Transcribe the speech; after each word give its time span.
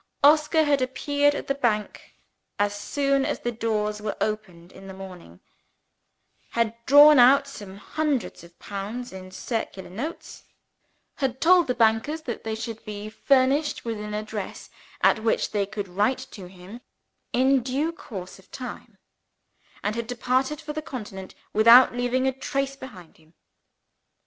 Oscar 0.23 0.63
had 0.63 0.81
appeared 0.81 1.35
at 1.35 1.45
the 1.45 1.53
bank 1.53 2.15
as 2.57 2.73
soon 2.73 3.23
as 3.23 3.41
the 3.41 3.51
doors 3.51 4.01
were 4.01 4.17
opened 4.19 4.71
in 4.71 4.87
the 4.87 4.95
morning; 4.95 5.41
had 6.53 6.73
drawn 6.87 7.19
out 7.19 7.45
some 7.47 7.77
hundreds 7.77 8.43
of 8.43 8.57
pounds 8.57 9.13
in 9.13 9.29
circular 9.29 9.91
notes; 9.91 10.43
had 11.17 11.39
told 11.39 11.67
the 11.67 11.75
bankers 11.75 12.21
that 12.23 12.43
they 12.43 12.55
should 12.55 12.83
be 12.83 13.09
furnished 13.11 13.85
with 13.85 13.99
an 13.99 14.15
address 14.15 14.71
at 15.01 15.21
which 15.23 15.51
they 15.51 15.67
could 15.67 15.87
write 15.87 16.25
to 16.31 16.47
him, 16.47 16.81
in 17.31 17.61
due 17.61 17.91
course 17.91 18.39
of 18.39 18.49
time; 18.49 18.97
and 19.83 19.95
had 19.95 20.07
departed 20.07 20.59
for 20.59 20.73
the 20.73 20.81
Continent, 20.81 21.35
without 21.53 21.93
leaving 21.95 22.25
a 22.27 22.31
trace 22.33 22.75
behind 22.75 23.17
him. 23.17 23.35